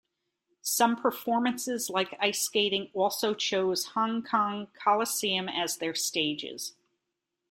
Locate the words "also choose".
2.95-3.85